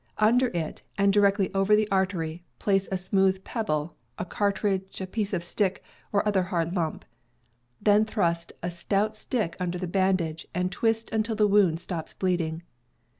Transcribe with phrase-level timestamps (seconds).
[0.17, 5.43] Under it, and directly over the artery, place a smoothe pebble, a cartridge, piece of
[5.43, 7.05] stick, or other hard lump.
[7.79, 12.63] Then thrust a stout stick under the bandage, and twist until the wound stops bleeding.